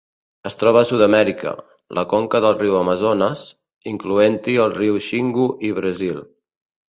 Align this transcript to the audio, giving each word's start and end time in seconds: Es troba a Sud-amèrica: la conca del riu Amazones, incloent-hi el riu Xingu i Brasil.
Es 0.49 0.55
troba 0.59 0.79
a 0.85 0.85
Sud-amèrica: 0.91 1.51
la 1.97 2.03
conca 2.13 2.41
del 2.45 2.57
riu 2.61 2.77
Amazones, 2.79 3.43
incloent-hi 3.93 4.57
el 4.65 4.75
riu 4.79 4.99
Xingu 5.11 5.47
i 5.71 5.73
Brasil. 5.83 6.25